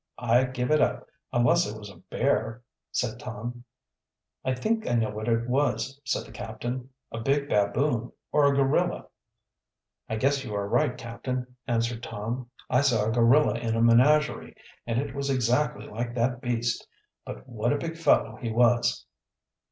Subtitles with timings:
[0.17, 3.63] "I give it up, unless it was a bear," said Tom.
[4.43, 6.89] "I think I know what it was," said the captain.
[7.11, 9.09] "A big baboon or a gorilla."
[10.09, 12.49] "I guess you are right, captain," answered Tom.
[12.67, 14.55] "I saw a gorilla in a menagerie,
[14.87, 16.87] and it was exactly like that beast.
[17.23, 19.05] But what a big fellow he was!"